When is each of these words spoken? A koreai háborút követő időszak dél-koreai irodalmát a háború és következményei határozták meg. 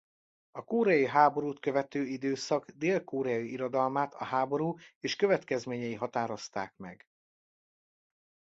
A 0.51 0.63
koreai 0.63 1.05
háborút 1.07 1.59
követő 1.59 2.05
időszak 2.05 2.69
dél-koreai 2.69 3.51
irodalmát 3.51 4.13
a 4.13 4.23
háború 4.23 4.75
és 4.99 5.15
következményei 5.15 5.93
határozták 5.95 6.73
meg. 6.77 7.05